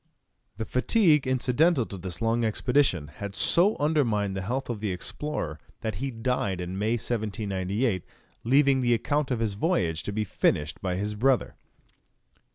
The 0.57 0.65
fatigue 0.65 1.27
incidental 1.27 1.85
to 1.85 1.95
this 1.95 2.23
long 2.23 2.43
expedition 2.43 3.09
had 3.09 3.35
so 3.35 3.75
undermined 3.77 4.35
the 4.35 4.41
health 4.41 4.67
of 4.67 4.79
the 4.79 4.89
explorer 4.91 5.59
that 5.81 5.93
he 6.01 6.09
died 6.09 6.59
in 6.59 6.75
May, 6.79 6.93
1798, 6.93 8.03
leaving 8.43 8.81
the 8.81 8.95
account 8.95 9.29
of 9.29 9.39
his 9.39 9.53
voyage 9.53 10.01
to 10.01 10.11
be 10.11 10.23
finished 10.23 10.81
by 10.81 10.95
his 10.95 11.13
brother. 11.13 11.55